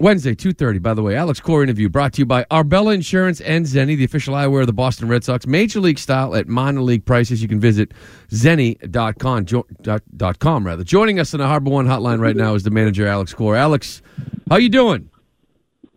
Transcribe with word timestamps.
Wednesday, 0.00 0.34
2.30, 0.34 0.82
by 0.82 0.94
the 0.94 1.02
way. 1.02 1.16
Alex 1.16 1.40
Cora 1.40 1.62
interview 1.64 1.88
brought 1.88 2.12
to 2.14 2.20
you 2.22 2.26
by 2.26 2.44
Arbella 2.50 2.92
Insurance 2.92 3.40
and 3.40 3.64
Zenni, 3.64 3.96
the 3.96 4.04
official 4.04 4.34
eyewear 4.34 4.60
of 4.60 4.66
the 4.66 4.72
Boston 4.72 5.08
Red 5.08 5.24
Sox. 5.24 5.46
Major 5.46 5.80
league 5.80 5.98
style 5.98 6.34
at 6.34 6.46
minor 6.48 6.82
league 6.82 7.04
prices. 7.04 7.40
You 7.42 7.48
can 7.48 7.60
visit 7.60 7.92
zenni.com, 8.30 9.44
jo- 9.46 9.66
dot, 9.82 10.02
dot 10.16 10.38
com, 10.38 10.66
rather. 10.66 10.84
Joining 10.84 11.18
us 11.18 11.32
on 11.34 11.40
the 11.40 11.46
HarborOne 11.46 11.86
hotline 11.86 12.20
right 12.20 12.36
now 12.36 12.54
is 12.54 12.62
the 12.62 12.70
manager, 12.70 13.06
Alex 13.06 13.32
Cora. 13.34 13.58
Alex, 13.60 14.02
how 14.50 14.56
you 14.56 14.68
doing? 14.68 15.10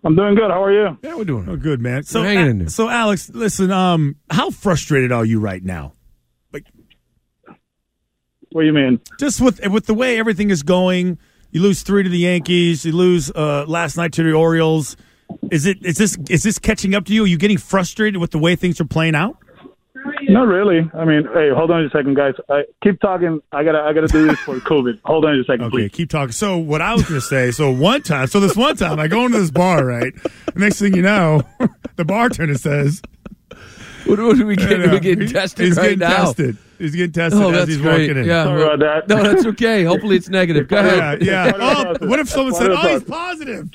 I'm 0.04 0.16
doing 0.16 0.36
good. 0.36 0.50
How 0.50 0.64
are 0.64 0.72
you? 0.72 0.98
Yeah, 1.04 1.16
we're 1.16 1.26
doing 1.26 1.50
Oh, 1.50 1.58
good 1.58 1.82
man. 1.82 2.04
So, 2.04 2.22
We're 2.22 2.28
hanging 2.28 2.50
in 2.52 2.58
there. 2.60 2.70
so 2.70 2.88
Alex, 2.88 3.30
listen. 3.34 3.70
Um, 3.70 4.16
how 4.30 4.50
frustrated 4.50 5.12
are 5.12 5.26
you 5.26 5.42
right 5.42 5.62
now? 5.62 5.92
Like, 6.54 6.66
what 8.52 8.62
do 8.62 8.68
you 8.68 8.72
mean? 8.74 9.02
Just 9.20 9.42
with 9.42 9.60
with 9.68 9.88
the 9.88 9.94
way 9.94 10.18
everything 10.18 10.52
is 10.52 10.64
going, 10.64 11.20
you 11.52 11.62
lose 11.62 11.82
three 11.84 12.04
to 12.04 12.10
the 12.10 12.18
Yankees. 12.20 12.86
You 12.86 12.92
lose 12.94 13.32
uh, 13.32 13.66
last 13.68 13.98
night 13.98 14.14
to 14.14 14.24
the 14.24 14.34
Orioles. 14.34 14.96
Is 15.52 15.66
it 15.66 15.86
is 15.86 15.98
this 15.98 16.18
is 16.30 16.44
this 16.44 16.58
catching 16.60 16.96
up 16.96 17.06
to 17.06 17.14
you? 17.14 17.24
Are 17.24 17.28
you 17.28 17.38
getting 17.38 17.58
frustrated 17.58 18.20
with 18.20 18.32
the 18.32 18.40
way 18.40 18.56
things 18.56 18.80
are 18.82 18.86
playing 18.86 19.16
out? 19.16 19.38
Not 20.24 20.48
really. 20.48 20.90
I 20.94 21.06
mean, 21.06 21.28
hey, 21.34 21.50
hold 21.50 21.72
on 21.72 21.84
a 21.84 21.90
second, 21.90 22.16
guys. 22.16 22.34
I 22.50 22.64
keep 22.84 23.00
talking. 23.02 23.42
I 23.52 23.64
gotta, 23.64 23.80
I 23.80 23.94
gotta 23.94 24.08
do 24.08 24.28
this 24.28 24.40
for 24.40 24.56
COVID. 24.58 25.00
Hold 25.06 25.26
on 25.26 25.38
a 25.40 25.44
second, 25.44 25.66
Okay, 25.66 25.72
please. 25.72 25.92
keep 25.92 26.10
talking. 26.10 26.32
So 26.32 26.58
what 26.58 26.82
I 26.82 26.94
was 26.94 27.02
going 27.04 27.20
to 27.20 27.26
say. 27.26 27.52
So 27.52 27.72
one 27.72 28.02
time, 28.04 28.28
so 28.28 28.40
this 28.40 28.56
one 28.56 28.76
time, 28.78 29.00
I 29.00 29.08
go 29.08 29.26
into 29.26 29.40
this 29.40 29.52
bar, 29.52 29.84
right? 29.84 30.14
Next 30.56 30.80
thing 30.80 30.96
you 30.96 31.02
know, 31.02 31.42
the 31.96 32.06
bartender 32.06 32.56
says, 32.58 33.02
What, 34.06 34.20
what 34.20 34.40
are 34.40 34.46
we 34.46 34.56
getting? 34.56 34.82
you 34.82 34.88
know, 34.88 34.94
We're 34.94 35.00
getting 35.00 35.28
tested 35.28 35.66
he's 35.66 35.78
right 35.78 35.84
getting 35.84 36.00
now. 36.00 36.26
tested. 36.26 36.58
He's 36.80 36.96
getting 36.96 37.12
tested 37.12 37.42
Oh, 37.42 37.52
as 37.52 37.68
he's 37.68 37.78
great. 37.78 38.08
walking 38.10 38.18
in. 38.24 38.26
Yeah, 38.28 38.46
Sorry 38.46 38.64
about 38.64 38.80
that. 38.80 39.08
No, 39.10 39.22
that's 39.22 39.46
okay. 39.48 39.84
Hopefully 39.92 40.16
it's 40.16 40.30
negative. 40.30 40.68
Go 40.68 40.78
ahead. 40.78 41.22
Yeah, 41.22 41.46
yeah. 41.46 41.52
Part 41.52 41.88
of 41.88 42.00
the 42.00 42.06
Oh, 42.06 42.10
what 42.10 42.20
if 42.20 42.30
someone 42.30 42.54
said, 42.56 42.72
Part 42.72 42.86
"Oh, 42.86 42.96
of 42.96 43.02
he's 43.02 43.10
positive"? 43.10 43.70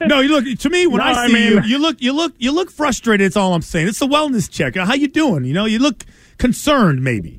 no, 0.06 0.20
you 0.20 0.28
look 0.28 0.44
to 0.58 0.70
me 0.70 0.86
when 0.86 0.98
No, 0.98 1.04
I 1.04 1.10
I 1.10 1.26
see 1.26 1.32
mean- 1.34 1.52
you, 1.52 1.62
you 1.64 1.78
look, 1.78 2.00
you 2.00 2.12
look, 2.12 2.32
you 2.38 2.52
look 2.52 2.70
frustrated. 2.70 3.26
It's 3.26 3.36
all 3.36 3.54
I'm 3.54 3.62
saying. 3.62 3.88
It's 3.88 4.00
a 4.02 4.06
wellness 4.06 4.50
check. 4.50 4.76
How 4.76 4.94
you 4.94 5.08
doing? 5.08 5.44
You 5.44 5.52
know, 5.54 5.64
you 5.64 5.78
look 5.78 6.04
concerned. 6.38 7.02
Maybe. 7.02 7.38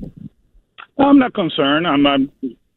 I'm 0.98 1.18
not 1.18 1.34
concerned. 1.34 1.86
I'm, 1.86 2.06
I'm. 2.06 2.30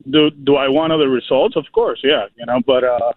Do 0.10 0.30
Do 0.32 0.56
I 0.56 0.68
want 0.70 0.92
other 0.94 1.10
results? 1.10 1.56
Of 1.56 1.66
course, 1.72 2.00
yeah. 2.04 2.26
You 2.38 2.46
know, 2.46 2.60
but 2.66 2.84
uh, 2.84 3.12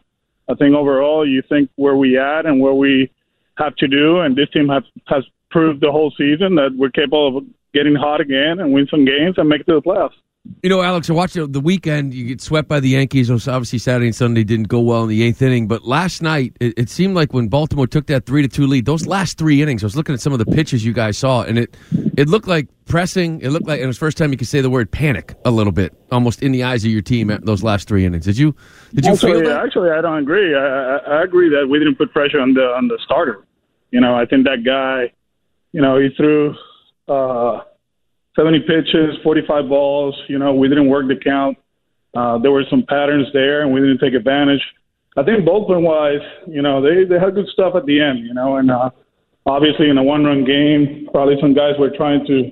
I 0.49 0.55
think 0.55 0.75
overall, 0.75 1.27
you 1.29 1.43
think 1.49 1.71
where 1.77 1.97
we 1.97 2.19
at 2.19 2.45
and 2.47 2.61
where 2.61 2.75
we 2.75 3.11
have 3.59 3.75
to 3.77 3.89
do, 3.89 4.21
and 4.21 4.37
this 4.37 4.49
team 4.51 4.69
has 4.69 4.83
has 5.07 5.25
proved 5.53 5.81
the 5.81 5.93
whole 5.93 6.13
season 6.19 6.57
that 6.57 6.71
we're 6.77 6.91
capable 6.91 7.39
of 7.39 7.45
getting 7.75 7.95
hot 7.95 8.21
again 8.21 8.59
and 8.59 8.73
win 8.73 8.87
some 8.91 9.05
games 9.05 9.37
and 9.37 9.49
make 9.49 9.61
it 9.61 9.67
to 9.69 9.75
the 9.75 9.83
playoffs. 9.83 10.17
You 10.65 10.71
know, 10.71 10.83
Alex, 10.83 11.09
I 11.09 11.13
watched 11.13 11.35
the 11.35 11.61
weekend. 11.61 12.13
You 12.15 12.27
get 12.27 12.41
swept 12.41 12.67
by 12.69 12.81
the 12.81 12.89
Yankees. 12.89 13.31
Obviously, 13.31 13.79
Saturday 13.79 14.07
and 14.07 14.15
Sunday 14.15 14.43
didn't 14.43 14.67
go 14.67 14.81
well 14.81 15.05
in 15.05 15.09
the 15.09 15.23
eighth 15.23 15.41
inning. 15.41 15.69
But 15.69 15.85
last 15.85 16.21
night, 16.21 16.57
it, 16.59 16.75
it 16.77 16.91
seemed 16.91 17.15
like 17.15 17.33
when 17.33 17.47
Baltimore 17.47 17.87
took 17.87 18.07
that 18.07 18.27
three 18.27 18.43
to 18.43 18.49
two 18.49 18.67
lead, 18.67 18.85
those 18.85 19.07
last 19.07 19.39
three 19.39 19.63
innings, 19.63 19.85
I 19.85 19.87
was 19.87 19.95
looking 19.95 20.15
at 20.15 20.21
some 20.21 20.33
of 20.33 20.41
the 20.41 20.47
pitches 20.47 20.85
you 20.85 20.93
guys 20.93 21.17
saw, 21.17 21.43
and 21.43 21.59
it 21.59 21.77
it 22.17 22.29
looked 22.29 22.49
like 22.49 22.67
pressing. 22.87 23.41
It 23.41 23.51
looked 23.51 23.69
like 23.69 23.79
and 23.79 23.85
it 23.85 23.87
was 23.87 23.97
the 23.97 24.01
first 24.01 24.19
time 24.19 24.33
you 24.33 24.37
could 24.37 24.49
say 24.49 24.61
the 24.61 24.71
word 24.71 24.91
panic 24.91 25.37
a 25.45 25.51
little 25.53 25.73
bit, 25.73 25.95
almost 26.11 26.43
in 26.43 26.51
the 26.51 26.65
eyes 26.65 26.85
of 26.85 26.91
your 26.91 27.03
team. 27.03 27.31
At 27.31 27.47
those 27.47 27.63
last 27.63 27.87
three 27.87 28.05
innings, 28.05 28.25
did 28.25 28.37
you 28.37 28.57
did 28.95 29.05
you 29.05 29.13
actually, 29.13 29.33
feel 29.33 29.49
that? 29.49 29.65
Actually, 29.65 29.91
I 29.91 30.01
don't 30.01 30.19
agree. 30.19 30.57
I, 30.57 30.59
I, 30.59 30.97
I 30.97 31.23
agree 31.23 31.51
that 31.51 31.69
we 31.69 31.79
didn't 31.79 31.99
put 31.99 32.13
pressure 32.13 32.41
on 32.41 32.55
the 32.55 32.63
on 32.63 32.89
the 32.89 32.99
starter. 33.05 33.47
You 33.93 34.01
know, 34.01 34.17
I 34.17 34.27
think 34.27 34.45
that 34.47 34.65
guy, 34.65 35.13
you 35.73 35.81
know, 35.81 35.99
he 35.99 36.11
threw 36.17 36.55
uh, 37.09 37.61
70 38.37 38.61
pitches, 38.61 39.17
45 39.23 39.69
balls. 39.69 40.17
You 40.29 40.39
know, 40.39 40.55
we 40.55 40.69
didn't 40.69 40.89
work 40.89 41.09
the 41.09 41.17
count. 41.17 41.59
Uh, 42.15 42.39
there 42.39 42.51
were 42.51 42.65
some 42.69 42.85
patterns 42.89 43.27
there, 43.33 43.63
and 43.63 43.73
we 43.73 43.81
didn't 43.81 43.99
take 43.99 44.15
advantage. 44.15 44.61
I 45.17 45.23
think 45.23 45.45
bullpen 45.45 45.83
wise, 45.83 46.21
you 46.47 46.63
know, 46.63 46.81
they 46.81 47.05
they 47.05 47.19
had 47.19 47.35
good 47.35 47.49
stuff 47.53 47.75
at 47.75 47.85
the 47.85 48.01
end. 48.01 48.21
You 48.21 48.35
know, 48.35 48.57
and 48.57 48.71
uh, 48.71 48.91
obviously 49.47 49.89
in 49.91 49.99
a 49.99 50.03
one 50.03 50.25
run 50.25 50.45
game, 50.45 51.09
probably 51.13 51.37
some 51.41 51.55
guys 51.55 51.73
were 51.79 51.91
trying 51.91 52.25
to 52.27 52.51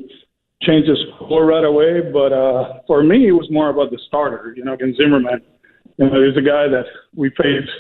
change 0.63 0.87
the 0.87 0.97
score 1.17 1.47
right 1.47 1.65
away. 1.65 2.01
But 2.13 2.33
uh, 2.33 2.81
for 2.87 3.03
me, 3.03 3.29
it 3.29 3.33
was 3.33 3.49
more 3.51 3.71
about 3.71 3.91
the 3.91 3.99
starter. 4.09 4.55
You 4.57 4.65
know, 4.65 4.75
against 4.75 4.99
Zimmermann. 4.99 5.41
You 5.97 6.07
know, 6.07 6.13
there's 6.13 6.37
a 6.37 6.43
guy 6.43 6.69
that 6.69 6.85
we 7.15 7.31
faced 7.31 7.71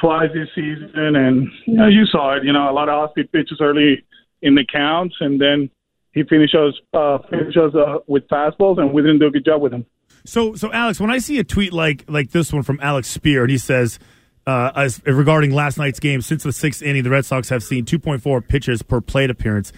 twice 0.00 0.30
this 0.34 0.48
season, 0.54 1.16
and 1.16 1.48
you 1.66 1.74
know, 1.74 1.88
you 1.88 2.06
saw 2.06 2.36
it. 2.36 2.44
You 2.44 2.52
know, 2.52 2.70
a 2.70 2.72
lot 2.74 2.88
of 2.88 2.94
off-speed 2.94 3.32
pitches 3.32 3.58
early 3.60 4.04
in 4.44 4.54
the 4.54 4.64
counts, 4.64 5.16
and 5.18 5.40
then 5.40 5.70
he 6.12 6.22
finishes 6.22 6.80
uh, 6.92 7.18
finishes 7.28 7.74
uh, 7.74 7.98
with 8.06 8.28
fastballs, 8.28 8.78
and 8.78 8.92
we 8.92 9.02
didn't 9.02 9.18
do 9.18 9.26
a 9.26 9.30
good 9.30 9.44
job 9.44 9.60
with 9.60 9.72
him. 9.72 9.84
So, 10.24 10.54
so 10.54 10.72
Alex, 10.72 11.00
when 11.00 11.10
I 11.10 11.18
see 11.18 11.38
a 11.38 11.44
tweet 11.44 11.72
like 11.72 12.04
like 12.08 12.30
this 12.30 12.52
one 12.52 12.62
from 12.62 12.78
Alex 12.80 13.16
Speier, 13.16 13.42
and 13.42 13.50
he 13.50 13.58
says. 13.58 13.98
Uh, 14.46 14.70
as 14.76 15.00
regarding 15.06 15.52
last 15.52 15.78
night's 15.78 15.98
game, 15.98 16.20
since 16.20 16.42
the 16.42 16.52
sixth 16.52 16.82
inning, 16.82 17.02
the 17.02 17.08
Red 17.08 17.24
Sox 17.24 17.48
have 17.48 17.62
seen 17.62 17.86
2.4 17.86 18.46
pitches 18.46 18.82
per 18.82 19.00
plate 19.00 19.30
appearance. 19.30 19.72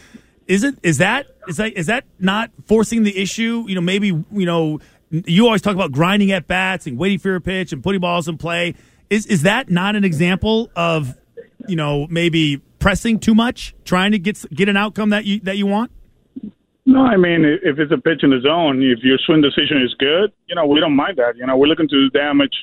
Is 0.49 0.65
it 0.65 0.75
is 0.83 0.99
that 0.99 1.29
is 1.47 1.59
that 1.59 1.73
is 1.75 1.87
that 1.87 2.03
not 2.19 2.51
forcing 2.65 3.05
the 3.05 3.17
issue? 3.17 3.65
You 3.69 3.77
know, 3.77 3.81
maybe 3.81 4.09
you 4.09 4.27
know 4.33 4.81
you 5.11 5.47
always 5.47 5.63
talk 5.63 5.77
about 5.77 5.93
grinding 5.93 6.33
at 6.33 6.49
bats 6.49 6.89
and 6.89 6.99
waiting 6.99 7.21
for 7.21 7.29
your 7.29 7.39
pitch 7.39 7.73
and 7.73 7.81
putting 7.81 8.01
balls 8.01 8.27
in 8.27 8.39
play. 8.39 8.75
Is 9.09 9.27
is 9.27 9.43
that 9.43 9.71
not 9.71 9.95
an 9.95 10.03
example 10.03 10.69
of 10.75 11.15
you 11.69 11.77
know 11.77 12.09
maybe 12.11 12.61
pressing 12.79 13.19
too 13.19 13.35
much, 13.35 13.75
trying 13.85 14.13
to 14.13 14.19
get 14.19 14.45
get 14.55 14.69
an 14.69 14.77
outcome 14.77 15.11
that 15.11 15.25
you 15.25 15.41
that 15.41 15.57
you 15.57 15.67
want? 15.67 15.91
No, 16.89 17.01
I 17.01 17.17
mean, 17.17 17.45
if 17.45 17.81
it's 17.81 17.91
a 17.91 17.99
pitch 17.99 18.23
in 18.23 18.31
the 18.31 18.41
zone, 18.41 18.81
if 18.81 19.03
your 19.03 19.19
swing 19.27 19.43
decision 19.43 19.83
is 19.83 19.93
good, 19.99 20.33
you 20.47 20.55
know, 20.55 20.67
we 20.67 20.79
don't 20.79 20.95
mind 20.95 21.17
that. 21.17 21.37
You 21.37 21.45
know, 21.45 21.57
we're 21.57 21.67
looking 21.67 21.89
to 21.89 22.11
damage, 22.11 22.55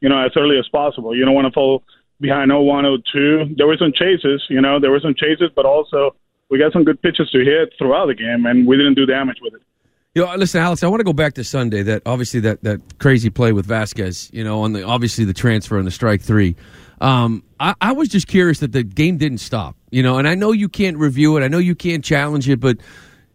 you 0.00 0.08
know, 0.08 0.18
as 0.18 0.32
early 0.36 0.58
as 0.58 0.66
possible. 0.68 1.14
You 1.14 1.24
don't 1.24 1.34
want 1.34 1.46
to 1.46 1.52
fall 1.52 1.84
behind 2.20 2.50
0-1, 2.50 2.98
0-2. 3.14 3.56
There 3.56 3.68
were 3.68 3.76
some 3.78 3.92
chases, 3.94 4.42
you 4.50 4.60
know, 4.60 4.80
there 4.80 4.90
were 4.90 4.98
some 4.98 5.14
chases, 5.14 5.50
but 5.54 5.64
also 5.64 6.16
we 6.50 6.58
got 6.58 6.72
some 6.72 6.82
good 6.82 7.00
pitches 7.00 7.30
to 7.30 7.38
hit 7.44 7.72
throughout 7.78 8.06
the 8.06 8.14
game, 8.14 8.46
and 8.46 8.66
we 8.66 8.76
didn't 8.76 8.94
do 8.94 9.06
damage 9.06 9.38
with 9.40 9.54
it. 9.54 9.62
You 10.18 10.26
know, 10.26 10.34
listen, 10.34 10.60
Alex. 10.60 10.82
I 10.82 10.88
want 10.88 10.98
to 10.98 11.04
go 11.04 11.12
back 11.12 11.34
to 11.34 11.44
Sunday. 11.44 11.84
That 11.84 12.02
obviously 12.04 12.40
that 12.40 12.64
that 12.64 12.98
crazy 12.98 13.30
play 13.30 13.52
with 13.52 13.68
Vazquez. 13.68 14.34
You 14.34 14.42
know, 14.42 14.62
on 14.62 14.72
the 14.72 14.82
obviously 14.82 15.24
the 15.24 15.32
transfer 15.32 15.78
and 15.78 15.86
the 15.86 15.92
strike 15.92 16.22
three. 16.22 16.56
Um, 17.00 17.44
I, 17.60 17.76
I 17.80 17.92
was 17.92 18.08
just 18.08 18.26
curious 18.26 18.58
that 18.58 18.72
the 18.72 18.82
game 18.82 19.16
didn't 19.16 19.38
stop. 19.38 19.76
You 19.92 20.02
know, 20.02 20.18
and 20.18 20.26
I 20.26 20.34
know 20.34 20.50
you 20.50 20.68
can't 20.68 20.96
review 20.96 21.36
it. 21.36 21.44
I 21.44 21.46
know 21.46 21.58
you 21.58 21.76
can't 21.76 22.04
challenge 22.04 22.48
it, 22.48 22.58
but 22.58 22.78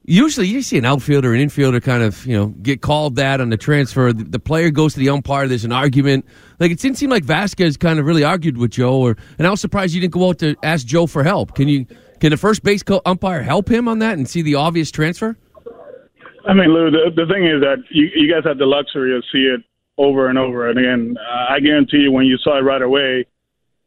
usually 0.03 0.47
you 0.47 0.61
see 0.61 0.77
an 0.77 0.83
outfielder, 0.83 1.33
an 1.33 1.39
infielder, 1.39 1.81
kind 1.81 2.03
of 2.03 2.25
you 2.25 2.35
know 2.35 2.47
get 2.47 2.81
called 2.81 3.15
that 3.15 3.39
on 3.39 3.47
the 3.47 3.55
transfer. 3.55 4.11
The, 4.11 4.25
the 4.25 4.39
player 4.39 4.69
goes 4.69 4.91
to 4.95 4.99
the 4.99 5.07
umpire. 5.07 5.47
There's 5.47 5.63
an 5.63 5.71
argument. 5.71 6.25
Like 6.59 6.71
it 6.71 6.79
didn't 6.79 6.97
seem 6.97 7.09
like 7.09 7.23
Vazquez 7.23 7.79
kind 7.79 7.97
of 7.97 8.05
really 8.05 8.25
argued 8.25 8.57
with 8.57 8.71
Joe, 8.71 8.97
or 8.97 9.15
and 9.37 9.47
I 9.47 9.51
was 9.51 9.61
surprised 9.61 9.93
you 9.93 10.01
didn't 10.01 10.15
go 10.15 10.27
out 10.27 10.39
to 10.39 10.57
ask 10.63 10.85
Joe 10.85 11.07
for 11.07 11.23
help. 11.23 11.55
Can 11.55 11.69
you? 11.69 11.85
Can 12.19 12.31
the 12.31 12.37
first 12.37 12.61
base 12.61 12.81
umpire 13.05 13.41
help 13.41 13.71
him 13.71 13.87
on 13.87 13.99
that 13.99 14.17
and 14.17 14.29
see 14.29 14.41
the 14.41 14.55
obvious 14.55 14.91
transfer? 14.91 15.37
I 16.45 16.53
mean, 16.53 16.73
Lou, 16.73 16.91
the, 16.91 17.11
the 17.15 17.25
thing 17.31 17.45
is 17.45 17.61
that 17.61 17.77
you, 17.89 18.09
you 18.15 18.31
guys 18.31 18.43
have 18.45 18.57
the 18.57 18.65
luxury 18.65 19.15
of 19.15 19.23
see 19.31 19.45
it 19.45 19.61
over 19.97 20.29
and 20.29 20.37
over. 20.37 20.69
And 20.69 20.79
again, 20.79 21.17
uh, 21.19 21.53
I 21.53 21.59
guarantee 21.59 21.97
you, 21.97 22.11
when 22.11 22.25
you 22.25 22.37
saw 22.37 22.57
it 22.57 22.61
right 22.61 22.81
away, 22.81 23.25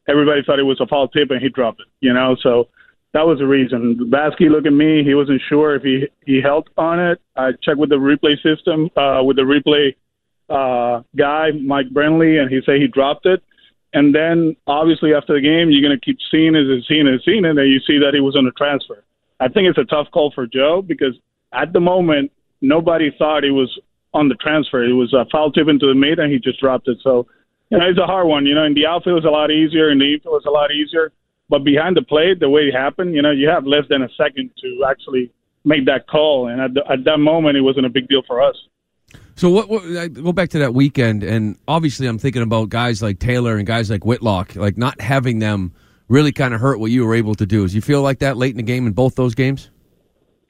everybody 0.08 0.42
thought 0.42 0.58
it 0.58 0.64
was 0.64 0.80
a 0.80 0.86
foul 0.86 1.08
tip 1.08 1.30
and 1.30 1.42
he 1.42 1.48
dropped 1.48 1.80
it. 1.80 1.86
You 2.00 2.12
know, 2.12 2.36
so 2.42 2.68
that 3.12 3.26
was 3.26 3.38
the 3.38 3.46
reason. 3.46 4.10
Basky 4.10 4.48
looked 4.48 4.66
at 4.66 4.72
me; 4.72 5.04
he 5.04 5.14
wasn't 5.14 5.42
sure 5.48 5.74
if 5.74 5.82
he 5.82 6.06
he 6.24 6.40
held 6.40 6.70
on 6.76 7.00
it. 7.00 7.20
I 7.36 7.52
checked 7.62 7.78
with 7.78 7.90
the 7.90 7.96
replay 7.96 8.36
system, 8.42 8.90
uh, 8.96 9.22
with 9.22 9.36
the 9.36 9.42
replay 9.42 9.94
uh, 10.48 11.02
guy, 11.16 11.50
Mike 11.52 11.88
Brenly, 11.90 12.40
and 12.40 12.50
he 12.50 12.60
said 12.64 12.76
he 12.76 12.86
dropped 12.86 13.26
it. 13.26 13.42
And 13.92 14.14
then 14.14 14.56
obviously 14.66 15.14
after 15.14 15.34
the 15.34 15.40
game, 15.40 15.70
you're 15.70 15.82
going 15.86 15.98
to 15.98 16.04
keep 16.04 16.18
seeing 16.30 16.54
it 16.54 16.66
and 16.66 16.84
seeing 16.86 17.06
it 17.06 17.14
and 17.14 17.22
seeing 17.24 17.44
it, 17.44 17.56
and 17.56 17.70
you 17.70 17.80
see 17.86 17.98
that 17.98 18.14
he 18.14 18.20
was 18.20 18.36
on 18.36 18.46
a 18.46 18.52
transfer. 18.52 19.02
I 19.40 19.48
think 19.48 19.68
it's 19.68 19.78
a 19.78 19.84
tough 19.84 20.08
call 20.12 20.32
for 20.34 20.46
Joe 20.46 20.82
because 20.82 21.14
at 21.52 21.72
the 21.72 21.80
moment, 21.80 22.30
nobody 22.60 23.14
thought 23.18 23.44
he 23.44 23.50
was 23.50 23.78
on 24.14 24.28
the 24.28 24.34
transfer. 24.36 24.84
It 24.84 24.92
was 24.92 25.12
a 25.12 25.26
foul 25.30 25.52
tip 25.52 25.68
into 25.68 25.86
the 25.86 25.94
mid, 25.94 26.18
and 26.18 26.32
he 26.32 26.38
just 26.38 26.60
dropped 26.60 26.88
it. 26.88 26.98
So, 27.02 27.26
you 27.70 27.78
know, 27.78 27.86
it's 27.86 27.98
a 27.98 28.06
hard 28.06 28.26
one. 28.26 28.46
You 28.46 28.54
know, 28.54 28.64
in 28.64 28.74
the 28.74 28.86
outfield, 28.86 29.16
was 29.16 29.24
a 29.24 29.30
lot 29.30 29.50
easier, 29.50 29.90
in 29.90 29.98
the 29.98 30.14
infield, 30.14 30.34
was 30.34 30.44
a 30.46 30.50
lot 30.50 30.70
easier. 30.72 31.12
But 31.48 31.64
behind 31.64 31.96
the 31.96 32.02
plate, 32.02 32.40
the 32.40 32.48
way 32.48 32.62
it 32.62 32.74
happened, 32.74 33.14
you 33.14 33.22
know, 33.22 33.30
you 33.30 33.48
have 33.48 33.66
less 33.66 33.84
than 33.88 34.02
a 34.02 34.08
second 34.16 34.50
to 34.62 34.84
actually 34.88 35.30
make 35.64 35.86
that 35.86 36.08
call. 36.08 36.48
And 36.48 36.60
at, 36.60 36.74
the, 36.74 36.90
at 36.90 37.04
that 37.04 37.18
moment, 37.18 37.56
it 37.56 37.60
wasn't 37.60 37.86
a 37.86 37.90
big 37.90 38.08
deal 38.08 38.22
for 38.26 38.42
us. 38.42 38.56
So 39.36 39.50
what, 39.50 39.68
what? 39.68 39.84
I 39.96 40.08
go 40.08 40.32
back 40.32 40.48
to 40.50 40.58
that 40.60 40.72
weekend, 40.72 41.22
and 41.22 41.58
obviously, 41.68 42.06
I'm 42.06 42.18
thinking 42.18 42.42
about 42.42 42.70
guys 42.70 43.02
like 43.02 43.18
Taylor 43.18 43.56
and 43.56 43.66
guys 43.66 43.90
like 43.90 44.04
Whitlock, 44.04 44.56
like 44.56 44.78
not 44.78 45.00
having 45.00 45.40
them 45.40 45.72
really 46.08 46.32
kind 46.32 46.54
of 46.54 46.60
hurt 46.60 46.80
what 46.80 46.90
you 46.90 47.04
were 47.04 47.14
able 47.14 47.34
to 47.34 47.46
do. 47.46 47.68
Do 47.68 47.74
you 47.74 47.82
feel 47.82 48.00
like 48.00 48.20
that 48.20 48.36
late 48.36 48.52
in 48.52 48.56
the 48.56 48.62
game 48.62 48.86
in 48.86 48.92
both 48.94 49.14
those 49.14 49.34
games? 49.34 49.70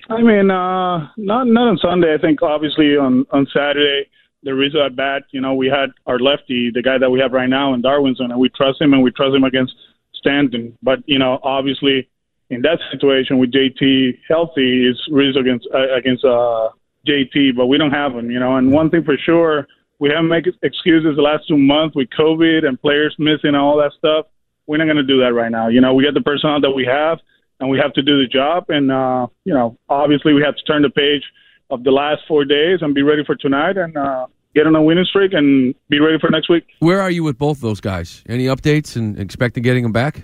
I 0.09 0.23
mean, 0.23 0.51
uh, 0.51 1.09
not 1.17 1.47
not 1.47 1.69
on 1.69 1.79
Sunday. 1.79 2.15
I 2.15 2.19
think 2.19 2.43
obviously 2.43 2.97
on 2.97 3.27
on 3.31 3.47
Saturday 3.53 4.09
the 4.43 4.55
Rizzo 4.55 4.85
at 4.85 4.95
bat. 4.95 5.25
You 5.33 5.41
know, 5.41 5.55
we 5.55 5.67
had 5.67 5.91
our 6.07 6.19
lefty, 6.19 6.71
the 6.73 6.83
guy 6.83 6.99
that 6.99 7.11
we 7.11 7.19
have 7.21 7.33
right 7.33 7.49
now 7.49 7.75
in 7.75 7.83
Darwinzon, 7.83 8.31
and 8.31 8.39
we 8.39 8.49
trust 8.51 8.81
him 8.81 8.95
and 8.95 9.03
we 9.03 9.11
trust 9.11 9.35
him 9.35 9.45
against 9.45 9.75
Stanton. 10.15 10.77
But 10.83 11.01
you 11.07 11.19
know, 11.19 11.41
obviously 11.43 12.09
in 12.51 12.63
that 12.63 12.79
situation 12.93 13.39
with 13.39 13.53
JT 13.53 14.19
healthy 14.29 14.87
is 14.89 15.01
Rizzo 15.11 15.41
against 15.41 15.67
uh, 15.75 15.95
against 15.95 16.25
uh, 16.25 16.69
JT, 17.07 17.57
but 17.57 17.67
we 17.67 17.77
don't 17.77 17.91
have 17.91 18.13
him. 18.13 18.31
You 18.31 18.39
know, 18.39 18.57
and 18.57 18.71
one 18.71 18.91
thing 18.91 19.03
for 19.03 19.17
sure, 19.19 19.67
we 19.99 20.11
haven't 20.11 20.29
made 20.29 20.47
excuses 20.63 21.17
the 21.17 21.23
last 21.23 21.49
two 21.49 21.59
months 21.59 21.97
with 21.97 22.09
COVID 22.17 22.65
and 22.65 22.81
players 22.81 23.15
missing 23.19 23.49
and 23.49 23.57
all 23.57 23.77
that 23.79 23.93
stuff. 23.99 24.27
We're 24.69 24.79
not 24.79 24.85
going 24.85 24.97
to 24.97 25.03
do 25.03 25.21
that 25.21 25.33
right 25.33 25.51
now. 25.51 25.69
You 25.69 25.81
know, 25.81 25.95
we 25.95 26.05
got 26.05 26.15
the 26.15 26.21
personnel 26.21 26.61
that 26.61 26.71
we 26.71 26.85
have 26.87 27.19
and 27.61 27.71
we 27.71 27.79
have 27.79 27.93
to 27.95 28.03
do 28.03 28.21
the 28.21 28.29
job. 28.29 28.67
And 28.69 28.91
uh, 28.91 29.27
you 29.45 29.55
know, 29.55 29.79
obviously, 29.89 30.33
we 30.33 30.43
have 30.43 30.57
to 30.57 30.63
turn 30.65 30.83
the 30.83 30.91
page 30.91 31.23
of 31.71 31.85
the 31.85 31.91
last 31.91 32.23
four 32.29 32.45
days 32.45 32.81
and 32.83 32.95
be 32.95 33.03
ready 33.03 33.25
for 33.25 33.35
tonight 33.35 33.77
and 33.77 33.97
uh, 33.97 34.27
get 34.55 34.67
on 34.67 34.77
a 34.77 34.83
winning 34.83 35.05
streak 35.05 35.33
and 35.33 35.75
be 35.89 35.99
ready 36.01 36.19
for 36.19 36.31
next 36.31 36.49
week. 36.49 36.65
Where 36.79 37.01
are 37.01 37.11
you 37.11 37.25
with 37.25 37.39
both 37.39 37.61
those 37.61 37.81
guys? 37.81 38.23
Any 38.29 38.47
updates 38.47 38.97
and 38.97 39.19
expecting 39.19 39.63
getting 39.63 39.83
them 39.83 39.93
back? 39.93 40.23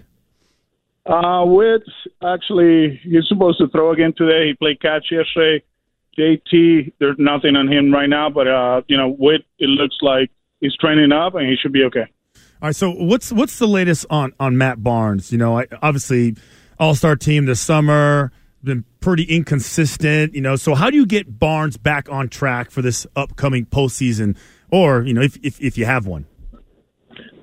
Uh, 1.04 1.44
Whit 1.44 1.82
actually, 2.22 3.00
he's 3.02 3.26
supposed 3.26 3.58
to 3.58 3.68
throw 3.68 3.92
again 3.92 4.14
today. 4.16 4.48
He 4.48 4.54
played 4.54 4.80
catch 4.80 5.06
yesterday. 5.10 5.64
JT, 6.16 6.92
there's 7.00 7.16
nothing 7.18 7.56
on 7.56 7.72
him 7.72 7.92
right 7.92 8.08
now, 8.08 8.28
but 8.30 8.46
uh, 8.46 8.82
you 8.86 8.96
know, 8.96 9.10
Whit, 9.10 9.42
it 9.58 9.68
looks 9.68 9.96
like 10.02 10.30
he's 10.60 10.76
training 10.76 11.10
up 11.10 11.34
and 11.34 11.48
he 11.48 11.56
should 11.56 11.72
be 11.72 11.84
okay. 11.84 12.06
All 12.62 12.68
right. 12.68 12.76
So 12.76 12.92
what's 12.92 13.32
what's 13.32 13.58
the 13.58 13.66
latest 13.66 14.06
on 14.08 14.32
on 14.38 14.56
Matt 14.56 14.82
Barnes? 14.82 15.32
You 15.32 15.38
know, 15.38 15.58
I, 15.58 15.66
obviously 15.82 16.36
all 16.78 16.94
Star 16.94 17.16
team 17.16 17.46
this 17.46 17.60
summer. 17.60 18.32
Been 18.64 18.84
pretty 19.00 19.24
inconsistent, 19.24 20.34
you 20.34 20.40
know. 20.40 20.56
So 20.56 20.74
how 20.74 20.88
do 20.90 20.96
you 20.96 21.06
get 21.06 21.38
Barnes 21.38 21.76
back 21.76 22.08
on 22.08 22.28
track 22.28 22.70
for 22.70 22.80
this 22.80 23.06
upcoming 23.16 23.66
postseason, 23.66 24.36
or 24.70 25.02
you 25.02 25.12
know, 25.12 25.22
if 25.22 25.36
if, 25.42 25.60
if 25.60 25.76
you 25.76 25.84
have 25.84 26.06
one? 26.06 26.26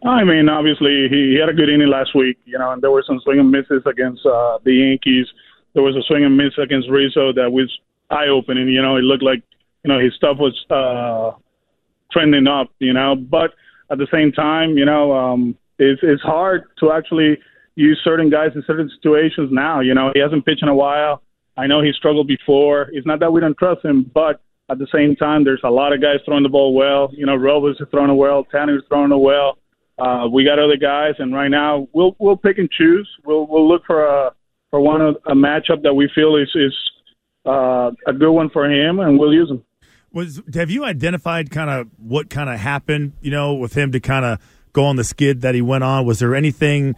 I 0.05 0.23
mean, 0.23 0.47
obviously 0.47 1.07
he, 1.09 1.33
he 1.33 1.37
had 1.39 1.49
a 1.49 1.53
good 1.53 1.69
inning 1.69 1.89
last 1.89 2.15
week, 2.15 2.37
you 2.45 2.57
know, 2.57 2.71
and 2.71 2.81
there 2.81 2.91
were 2.91 3.03
some 3.05 3.19
swing 3.19 3.39
and 3.39 3.51
misses 3.51 3.83
against 3.85 4.25
uh, 4.25 4.59
the 4.63 4.73
Yankees. 4.73 5.27
There 5.73 5.83
was 5.83 5.95
a 5.95 6.01
swing 6.03 6.23
and 6.23 6.37
miss 6.37 6.53
against 6.57 6.89
Rizzo 6.89 7.33
that 7.33 7.51
was 7.51 7.69
eye 8.09 8.27
opening. 8.27 8.69
You 8.69 8.81
know, 8.81 8.95
it 8.95 9.01
looked 9.01 9.23
like 9.23 9.43
you 9.83 9.89
know 9.89 9.99
his 9.99 10.13
stuff 10.15 10.37
was 10.37 10.55
uh, 10.69 11.37
trending 12.11 12.47
up. 12.47 12.69
You 12.79 12.93
know, 12.93 13.15
but 13.15 13.53
at 13.91 13.97
the 13.97 14.07
same 14.11 14.31
time, 14.31 14.77
you 14.77 14.85
know, 14.85 15.11
um, 15.11 15.57
it's 15.77 16.01
it's 16.03 16.21
hard 16.21 16.63
to 16.79 16.91
actually 16.91 17.37
use 17.79 17.99
certain 18.03 18.29
guys 18.29 18.49
in 18.55 18.63
certain 18.67 18.89
situations 18.89 19.49
now. 19.51 19.79
You 19.79 19.93
know, 19.93 20.11
he 20.13 20.19
hasn't 20.19 20.45
pitched 20.45 20.63
in 20.63 20.69
a 20.69 20.75
while. 20.75 21.21
I 21.57 21.67
know 21.67 21.81
he 21.81 21.91
struggled 21.97 22.27
before. 22.27 22.89
It's 22.91 23.05
not 23.05 23.19
that 23.19 23.31
we 23.31 23.41
don't 23.41 23.57
trust 23.57 23.83
him, 23.83 24.09
but 24.13 24.41
at 24.69 24.77
the 24.77 24.87
same 24.93 25.15
time, 25.15 25.43
there's 25.43 25.61
a 25.63 25.69
lot 25.69 25.93
of 25.93 26.01
guys 26.01 26.17
throwing 26.25 26.43
the 26.43 26.49
ball 26.49 26.73
well. 26.73 27.09
You 27.13 27.25
know, 27.25 27.35
Robles 27.35 27.77
is 27.79 27.87
throwing 27.91 28.11
it 28.11 28.13
well. 28.13 28.45
Tanner's 28.45 28.83
throwing 28.87 29.17
well. 29.19 29.57
Uh, 29.97 30.27
we 30.31 30.45
got 30.45 30.59
other 30.59 30.77
guys, 30.77 31.15
and 31.19 31.33
right 31.33 31.49
now 31.49 31.87
we'll 31.91 32.15
we'll 32.19 32.37
pick 32.37 32.57
and 32.57 32.69
choose. 32.71 33.09
We'll 33.25 33.47
we'll 33.47 33.67
look 33.67 33.83
for 33.85 34.05
a 34.05 34.31
for 34.69 34.79
one 34.79 35.01
a 35.01 35.35
matchup 35.35 35.83
that 35.83 35.93
we 35.93 36.09
feel 36.15 36.37
is 36.37 36.49
is 36.55 36.73
uh, 37.45 37.91
a 38.07 38.13
good 38.13 38.31
one 38.31 38.49
for 38.49 38.69
him, 38.69 38.99
and 38.99 39.19
we'll 39.19 39.33
use 39.33 39.49
him. 39.49 39.63
Was 40.13 40.41
have 40.53 40.69
you 40.69 40.85
identified 40.85 41.51
kind 41.51 41.69
of 41.69 41.87
what 41.97 42.29
kind 42.29 42.49
of 42.49 42.59
happened? 42.59 43.13
You 43.21 43.31
know, 43.31 43.55
with 43.55 43.73
him 43.73 43.91
to 43.91 43.99
kind 43.99 44.23
of 44.23 44.39
go 44.71 44.85
on 44.85 44.95
the 44.95 45.03
skid 45.03 45.41
that 45.41 45.55
he 45.55 45.61
went 45.61 45.83
on. 45.83 46.05
Was 46.05 46.19
there 46.19 46.33
anything? 46.35 46.95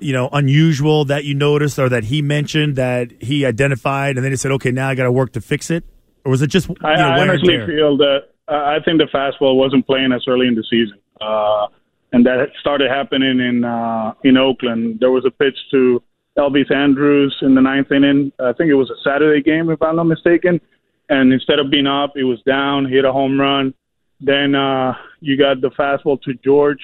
You 0.00 0.12
know, 0.12 0.28
unusual 0.32 1.04
that 1.06 1.24
you 1.24 1.34
noticed 1.34 1.78
or 1.78 1.88
that 1.88 2.04
he 2.04 2.22
mentioned 2.22 2.76
that 2.76 3.12
he 3.20 3.44
identified, 3.44 4.16
and 4.16 4.24
then 4.24 4.32
he 4.32 4.36
said, 4.36 4.52
"Okay, 4.52 4.70
now 4.70 4.88
I 4.88 4.94
got 4.94 5.04
to 5.04 5.12
work 5.12 5.32
to 5.32 5.40
fix 5.40 5.70
it," 5.70 5.84
or 6.24 6.30
was 6.30 6.42
it 6.42 6.48
just? 6.48 6.68
You 6.68 6.76
know, 6.80 6.88
I, 6.88 6.94
I 6.94 7.20
honestly 7.20 7.58
feel 7.66 7.96
that 7.98 8.28
uh, 8.48 8.52
I 8.52 8.78
think 8.84 8.98
the 8.98 9.08
fastball 9.12 9.56
wasn't 9.56 9.86
playing 9.86 10.12
as 10.12 10.24
early 10.28 10.46
in 10.46 10.54
the 10.54 10.64
season, 10.70 10.98
uh, 11.20 11.66
and 12.12 12.24
that 12.26 12.48
started 12.60 12.90
happening 12.90 13.40
in 13.40 13.64
uh, 13.64 14.14
in 14.24 14.36
Oakland. 14.36 14.98
There 15.00 15.10
was 15.10 15.24
a 15.24 15.30
pitch 15.30 15.56
to 15.72 16.02
Elvis 16.36 16.70
Andrus 16.70 17.32
in 17.42 17.54
the 17.54 17.62
ninth 17.62 17.90
inning. 17.90 18.32
I 18.38 18.52
think 18.52 18.70
it 18.70 18.74
was 18.74 18.90
a 18.90 19.00
Saturday 19.02 19.42
game, 19.42 19.70
if 19.70 19.80
I'm 19.82 19.96
not 19.96 20.04
mistaken. 20.04 20.60
And 21.08 21.32
instead 21.32 21.58
of 21.58 21.70
being 21.70 21.86
up, 21.86 22.12
it 22.16 22.24
was 22.24 22.40
down. 22.42 22.86
Hit 22.86 23.04
a 23.04 23.12
home 23.12 23.40
run. 23.40 23.74
Then 24.20 24.54
uh, 24.54 24.94
you 25.20 25.36
got 25.36 25.60
the 25.60 25.70
fastball 25.70 26.20
to 26.22 26.34
George 26.34 26.80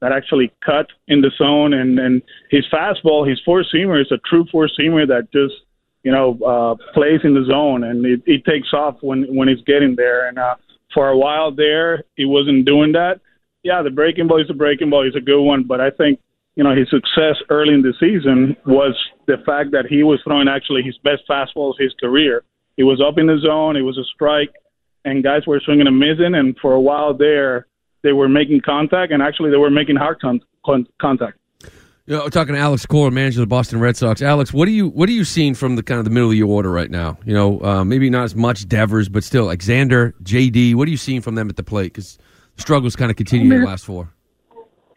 that 0.00 0.12
actually 0.12 0.52
cut 0.64 0.86
in 1.08 1.20
the 1.20 1.30
zone. 1.38 1.74
And, 1.74 1.98
and 1.98 2.22
his 2.50 2.64
fastball, 2.72 3.28
his 3.28 3.40
four 3.44 3.64
seamer 3.64 4.00
is 4.00 4.12
a 4.12 4.18
true 4.28 4.44
four 4.50 4.68
seamer 4.68 5.06
that 5.08 5.32
just, 5.32 5.54
you 6.02 6.12
know, 6.12 6.38
uh, 6.44 6.92
plays 6.92 7.20
in 7.24 7.34
the 7.34 7.44
zone 7.46 7.84
and 7.84 8.04
it, 8.04 8.22
it 8.26 8.44
takes 8.44 8.72
off 8.72 8.96
when, 9.00 9.24
when 9.34 9.48
it's 9.48 9.62
getting 9.62 9.96
there. 9.96 10.28
And, 10.28 10.38
uh, 10.38 10.56
for 10.92 11.08
a 11.08 11.18
while 11.18 11.50
there, 11.50 12.04
he 12.16 12.24
wasn't 12.24 12.66
doing 12.66 12.92
that. 12.92 13.20
Yeah, 13.62 13.82
the 13.82 13.90
breaking 13.90 14.28
ball 14.28 14.40
is 14.40 14.50
a 14.50 14.54
breaking 14.54 14.90
ball. 14.90 15.04
He's 15.04 15.16
a 15.16 15.20
good 15.20 15.42
one, 15.42 15.64
but 15.64 15.80
I 15.80 15.90
think, 15.90 16.20
you 16.54 16.62
know, 16.62 16.74
his 16.74 16.88
success 16.88 17.36
early 17.50 17.74
in 17.74 17.82
the 17.82 17.94
season 17.98 18.56
was 18.64 18.96
the 19.26 19.38
fact 19.44 19.72
that 19.72 19.86
he 19.86 20.04
was 20.04 20.20
throwing 20.22 20.46
actually 20.46 20.82
his 20.82 20.96
best 20.98 21.22
fastballs 21.28 21.74
his 21.78 21.92
career. 21.98 22.44
He 22.76 22.84
was 22.84 23.00
up 23.00 23.18
in 23.18 23.26
the 23.26 23.38
zone. 23.38 23.76
It 23.76 23.82
was 23.82 23.98
a 23.98 24.04
strike, 24.14 24.54
and 25.04 25.24
guys 25.24 25.46
were 25.46 25.60
swinging 25.64 25.88
and 25.88 25.98
missing. 25.98 26.34
And 26.34 26.56
for 26.60 26.74
a 26.74 26.80
while 26.80 27.12
there, 27.14 27.66
they 28.04 28.12
were 28.12 28.28
making 28.28 28.60
contact, 28.60 29.12
and 29.12 29.20
actually 29.20 29.50
they 29.50 29.56
were 29.56 29.70
making 29.70 29.96
hard 29.96 30.20
con- 30.20 30.40
con- 30.64 30.86
contact. 31.00 31.38
You 32.06 32.18
know, 32.18 32.28
talking 32.28 32.54
to 32.54 32.60
Alex 32.60 32.84
Cora, 32.84 33.10
manager 33.10 33.40
of 33.40 33.48
the 33.48 33.50
Boston 33.50 33.80
Red 33.80 33.96
Sox. 33.96 34.20
Alex, 34.20 34.52
what 34.52 34.68
are 34.68 34.72
you 34.72 34.88
what 34.88 35.08
are 35.08 35.12
you 35.12 35.24
seeing 35.24 35.54
from 35.54 35.76
the 35.76 35.82
kind 35.82 35.98
of 35.98 36.04
the 36.04 36.10
middle 36.10 36.28
of 36.28 36.36
your 36.36 36.48
order 36.48 36.70
right 36.70 36.90
now? 36.90 37.18
You 37.24 37.32
know, 37.32 37.60
uh, 37.62 37.82
maybe 37.82 38.10
not 38.10 38.24
as 38.24 38.36
much 38.36 38.68
Devers, 38.68 39.08
but 39.08 39.24
still, 39.24 39.46
like 39.46 39.60
Xander, 39.60 40.12
JD. 40.22 40.74
What 40.74 40.86
are 40.86 40.90
you 40.90 40.98
seeing 40.98 41.22
from 41.22 41.34
them 41.34 41.48
at 41.48 41.56
the 41.56 41.64
plate? 41.64 41.94
Because 41.94 42.18
struggles 42.58 42.94
kind 42.94 43.10
of 43.10 43.16
continue 43.16 43.46
I 43.46 43.48
mean, 43.48 43.58
in 43.58 43.64
the 43.64 43.66
last 43.66 43.86
four. 43.86 44.12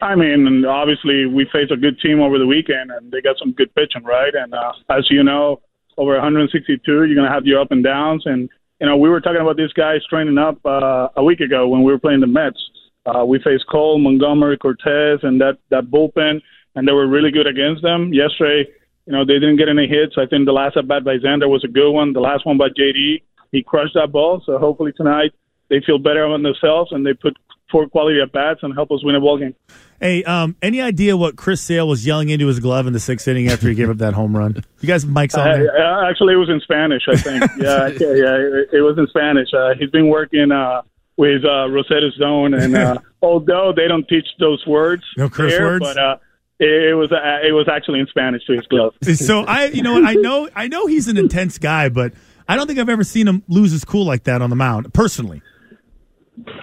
I 0.02 0.14
mean, 0.14 0.64
obviously 0.64 1.26
we 1.26 1.48
faced 1.50 1.72
a 1.72 1.76
good 1.76 1.98
team 1.98 2.20
over 2.20 2.38
the 2.38 2.46
weekend, 2.46 2.90
and 2.90 3.10
they 3.10 3.20
got 3.22 3.38
some 3.38 3.52
good 3.52 3.74
pitching, 3.74 4.04
right? 4.04 4.34
And 4.34 4.54
uh, 4.54 4.72
as 4.90 5.10
you 5.10 5.24
know, 5.24 5.60
over 5.96 6.12
162, 6.12 6.80
you're 6.86 7.06
going 7.14 7.26
to 7.26 7.32
have 7.32 7.46
your 7.46 7.60
up 7.60 7.72
and 7.72 7.82
downs. 7.82 8.22
And 8.26 8.48
you 8.80 8.86
know, 8.86 8.96
we 8.96 9.08
were 9.08 9.20
talking 9.20 9.40
about 9.40 9.56
these 9.56 9.72
guys 9.72 10.00
training 10.08 10.38
up 10.38 10.58
uh, 10.64 11.08
a 11.16 11.24
week 11.24 11.40
ago 11.40 11.66
when 11.68 11.82
we 11.82 11.90
were 11.90 11.98
playing 11.98 12.20
the 12.20 12.26
Mets. 12.26 12.62
Uh, 13.08 13.24
we 13.24 13.38
faced 13.42 13.66
Cole, 13.70 13.98
Montgomery, 13.98 14.58
Cortes, 14.58 15.20
and 15.22 15.40
that 15.40 15.58
that 15.70 15.84
bullpen, 15.84 16.40
and 16.74 16.86
they 16.86 16.92
were 16.92 17.06
really 17.06 17.30
good 17.30 17.46
against 17.46 17.82
them. 17.82 18.12
Yesterday, 18.12 18.68
you 19.06 19.12
know, 19.12 19.24
they 19.24 19.34
didn't 19.34 19.56
get 19.56 19.68
any 19.68 19.86
hits. 19.86 20.16
I 20.18 20.26
think 20.26 20.44
the 20.44 20.52
last 20.52 20.76
at 20.76 20.86
bat 20.86 21.04
by 21.04 21.16
Xander 21.16 21.48
was 21.48 21.64
a 21.64 21.68
good 21.68 21.90
one. 21.90 22.12
The 22.12 22.20
last 22.20 22.44
one 22.44 22.58
by 22.58 22.68
JD, 22.68 23.22
he 23.52 23.62
crushed 23.62 23.94
that 23.94 24.12
ball. 24.12 24.42
So 24.44 24.58
hopefully 24.58 24.92
tonight 24.92 25.32
they 25.70 25.80
feel 25.84 25.98
better 25.98 26.26
on 26.26 26.42
themselves 26.42 26.92
and 26.92 27.06
they 27.06 27.14
put 27.14 27.36
four 27.70 27.88
quality 27.88 28.20
at 28.20 28.32
bats 28.32 28.60
and 28.62 28.74
help 28.74 28.90
us 28.90 29.02
win 29.02 29.14
a 29.14 29.20
ball 29.20 29.38
game. 29.38 29.54
Hey, 30.00 30.22
um, 30.24 30.56
any 30.62 30.80
idea 30.80 31.16
what 31.16 31.36
Chris 31.36 31.60
Sale 31.60 31.88
was 31.88 32.06
yelling 32.06 32.28
into 32.28 32.46
his 32.46 32.60
glove 32.60 32.86
in 32.86 32.92
the 32.92 33.00
sixth 33.00 33.26
inning 33.26 33.48
after 33.48 33.68
he 33.68 33.74
gave 33.74 33.90
up 33.90 33.98
that 33.98 34.14
home 34.14 34.36
run? 34.36 34.62
You 34.80 34.86
guys, 34.86 35.04
mics 35.04 35.36
on 35.36 35.44
there? 35.44 35.76
Uh, 35.76 36.08
actually, 36.08 36.34
it 36.34 36.36
was 36.36 36.48
in 36.48 36.60
Spanish. 36.60 37.02
I 37.08 37.16
think. 37.16 37.42
yeah, 37.58 37.88
yeah, 37.88 38.14
yeah. 38.14 38.36
It, 38.36 38.68
it 38.74 38.80
was 38.82 38.96
in 38.96 39.06
Spanish. 39.08 39.48
Uh, 39.52 39.74
he's 39.78 39.90
been 39.90 40.08
working. 40.08 40.52
Uh, 40.52 40.82
with 41.18 41.44
uh, 41.44 41.68
Rosetta 41.68 42.10
Stone, 42.16 42.54
and 42.54 42.74
uh, 42.74 42.98
although 43.22 43.72
they 43.76 43.88
don't 43.88 44.08
teach 44.08 44.26
those 44.38 44.64
words, 44.66 45.02
no 45.16 45.28
curse 45.28 45.52
there, 45.52 45.64
words, 45.64 45.84
but 45.84 45.98
uh, 45.98 46.16
it, 46.60 46.96
was 46.96 47.12
uh, 47.12 47.46
it 47.46 47.52
was 47.52 47.68
actually 47.68 48.00
in 48.00 48.06
Spanish 48.06 48.44
to 48.46 48.54
his 48.54 48.66
glove. 48.68 48.94
so 49.02 49.42
I, 49.42 49.66
you 49.66 49.82
know, 49.82 50.02
I 50.02 50.14
know 50.14 50.48
I 50.54 50.68
know 50.68 50.86
he's 50.86 51.08
an 51.08 51.18
intense 51.18 51.58
guy, 51.58 51.88
but 51.88 52.14
I 52.48 52.56
don't 52.56 52.66
think 52.66 52.78
I've 52.78 52.88
ever 52.88 53.04
seen 53.04 53.28
him 53.28 53.42
lose 53.48 53.72
his 53.72 53.84
cool 53.84 54.06
like 54.06 54.24
that 54.24 54.40
on 54.40 54.48
the 54.48 54.56
mound, 54.56 54.94
personally. 54.94 55.42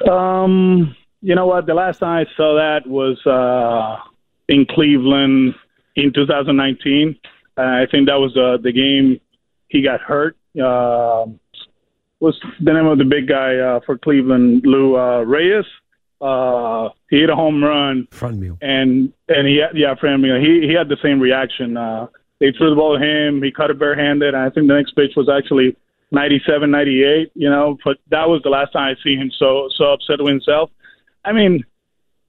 Um, 0.09 0.95
you 1.21 1.35
know 1.35 1.45
what? 1.45 1.65
The 1.65 1.74
last 1.74 2.00
time 2.00 2.25
I 2.25 2.35
saw 2.38 2.55
that 2.55 2.88
was 2.88 3.24
uh, 3.27 3.97
in 4.47 4.65
Cleveland 4.65 5.53
in 5.95 6.13
2019. 6.13 7.19
Uh, 7.57 7.62
I 7.62 7.85
think 7.91 8.07
that 8.07 8.15
was 8.15 8.35
uh, 8.38 8.57
the 8.62 8.71
game 8.71 9.19
he 9.67 9.81
got 9.81 10.00
hurt. 10.00 10.38
Uh, 10.55 11.25
what's 12.19 12.38
the 12.62 12.74
name 12.74 12.86
of 12.86 12.98
the 12.98 13.05
big 13.05 13.27
guy 13.27 13.57
uh, 13.57 13.79
for 13.86 13.98
Cleveland? 13.98 14.63
Lou 14.65 14.98
uh, 14.98 15.22
Reyes. 15.22 15.65
uh, 16.22 16.89
he 17.10 17.19
hit 17.19 17.29
a 17.29 17.36
home 17.36 17.63
run, 17.63 18.07
Franmil. 18.12 18.57
and 18.62 19.13
and 19.27 19.48
he 19.48 19.57
had, 19.57 19.75
yeah, 19.75 19.93
you 20.01 20.17
know, 20.17 20.39
he 20.39 20.67
he 20.67 20.74
had 20.74 20.89
the 20.89 20.98
same 21.03 21.19
reaction. 21.19 21.77
Uh, 21.77 22.07
they 22.39 22.51
threw 22.51 22.69
the 22.69 22.75
ball 22.75 22.98
to 22.98 23.03
him. 23.03 23.41
He 23.41 23.51
caught 23.51 23.69
it 23.72 23.79
barehanded. 23.79 24.34
And 24.34 24.43
I 24.43 24.50
think 24.50 24.67
the 24.67 24.75
next 24.75 24.91
pitch 24.91 25.13
was 25.15 25.29
actually 25.29 25.75
97, 26.12 26.69
98. 26.69 27.31
You 27.34 27.50
know, 27.50 27.77
but 27.84 27.98
that 28.10 28.27
was 28.27 28.41
the 28.43 28.50
last 28.50 28.74
time 28.74 28.95
I 28.95 29.03
see 29.03 29.15
him 29.15 29.31
so 29.38 29.69
so 29.75 29.93
upset 29.93 30.19
with 30.19 30.29
himself. 30.29 30.69
I 31.24 31.31
mean, 31.31 31.65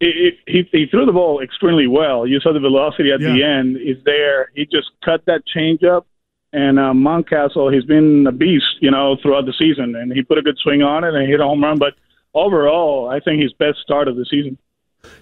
it, 0.01 0.35
it, 0.35 0.35
he 0.47 0.69
he 0.79 0.87
threw 0.87 1.07
the 1.07 1.13
ball 1.13 1.41
extremely 1.41 1.87
well. 1.87 2.27
You 2.27 2.41
saw 2.41 2.53
the 2.53 2.61
velocity 2.61 3.13
at 3.13 3.21
the 3.21 3.43
end 3.43 3.77
is 3.77 4.03
there. 4.05 4.51
He 4.55 4.65
just 4.67 4.91
cut 5.05 5.25
that 5.27 5.43
changeup. 5.55 6.05
And 6.57 6.79
uh, 6.79 6.95
Mountcastle, 6.95 7.71
he's 7.71 7.85
been 7.85 8.27
a 8.27 8.33
beast, 8.33 8.81
you 8.81 8.91
know, 8.91 9.19
throughout 9.21 9.45
the 9.45 9.53
season, 9.53 9.95
and 9.95 10.11
he 10.11 10.23
put 10.23 10.39
a 10.39 10.43
good 10.43 10.57
swing 10.57 10.83
on 10.83 11.05
it 11.05 11.13
and 11.13 11.23
he 11.23 11.31
hit 11.31 11.39
a 11.39 11.45
home 11.45 11.63
run. 11.63 11.79
But 11.79 11.93
overall, 12.33 13.11
I 13.11 13.21
think 13.21 13.43
his 13.43 13.53
best 13.53 13.79
start 13.83 14.09
of 14.09 14.17
the 14.17 14.25
season. 14.25 14.57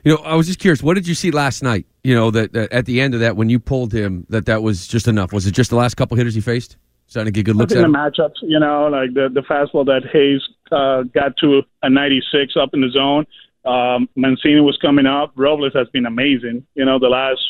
You 0.04 0.14
know, 0.14 0.22
I 0.22 0.36
was 0.36 0.46
just 0.46 0.60
curious. 0.60 0.80
What 0.80 0.94
did 0.94 1.08
you 1.08 1.14
see 1.16 1.32
last 1.32 1.60
night? 1.60 1.86
You 2.04 2.14
know, 2.14 2.30
that, 2.30 2.52
that 2.52 2.70
at 2.70 2.86
the 2.86 3.00
end 3.00 3.14
of 3.14 3.20
that, 3.20 3.34
when 3.34 3.50
you 3.50 3.58
pulled 3.58 3.92
him, 3.92 4.24
that 4.28 4.46
that 4.46 4.62
was 4.62 4.86
just 4.86 5.08
enough. 5.08 5.32
Was 5.32 5.44
it 5.44 5.50
just 5.50 5.70
the 5.70 5.76
last 5.76 5.96
couple 5.96 6.16
hitters 6.16 6.36
he 6.36 6.40
faced? 6.40 6.76
Starting 7.08 7.32
to 7.32 7.36
get 7.36 7.46
good 7.46 7.56
looks 7.56 7.72
at 7.72 7.78
the 7.78 7.84
him. 7.84 7.94
matchups, 7.94 8.36
you 8.42 8.60
know, 8.60 8.86
like 8.86 9.12
the 9.14 9.28
the 9.28 9.42
fastball 9.42 9.84
that 9.86 10.02
Hays 10.12 10.40
uh, 10.70 11.02
got 11.02 11.36
to 11.38 11.62
a 11.82 11.90
96 11.90 12.54
up 12.56 12.70
in 12.74 12.80
the 12.80 12.90
zone. 12.90 13.26
Um, 13.64 14.08
Mancini 14.14 14.60
was 14.60 14.78
coming 14.80 15.06
up. 15.06 15.32
Robles 15.34 15.72
has 15.74 15.88
been 15.88 16.06
amazing, 16.06 16.64
you 16.76 16.84
know, 16.84 17.00
the 17.00 17.08
last 17.08 17.40